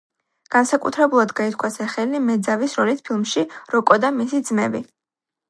[0.53, 3.45] განსაკუთრებულად გაითქვა სახელი მეძავის როლით ფილმში
[3.77, 4.85] „როკო და მისი ძმები“.